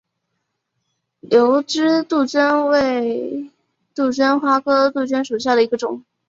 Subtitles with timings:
[1.19, 3.51] 瘤枝杜鹃为
[3.93, 6.03] 杜鹃花科杜鹃属下的一个种。